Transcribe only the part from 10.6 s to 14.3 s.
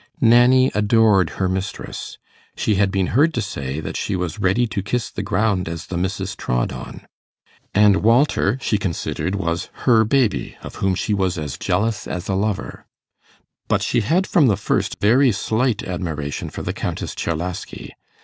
of whom she was as jealous as a lover. But she had,